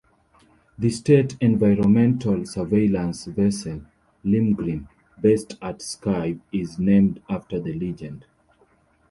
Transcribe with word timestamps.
The 0.79 0.89
state 0.89 1.37
environmental 1.41 2.43
surveillance 2.47 3.25
vessel 3.25 3.83
"Limgrim", 4.25 4.87
based 5.21 5.57
at 5.61 5.77
Skive, 5.81 6.39
is 6.51 6.79
named 6.79 7.21
after 7.29 7.59
the 7.59 7.73
legend. 7.79 8.25